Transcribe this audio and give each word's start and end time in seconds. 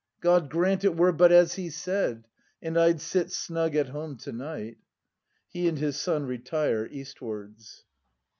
God 0.19 0.49
grant 0.49 0.83
it 0.83 0.97
were 0.97 1.11
but 1.11 1.31
as 1.31 1.53
he 1.53 1.69
said, 1.69 2.25
And 2.59 2.75
I'd 2.75 2.99
sit 2.99 3.31
snug 3.31 3.75
at 3.75 3.89
home 3.89 4.17
to 4.17 4.31
night. 4.31 4.79
[He 5.47 5.67
and 5.67 5.77
his 5.77 5.95
Son 5.95 6.25
retire 6.25 6.87
eastwards. 6.87 7.85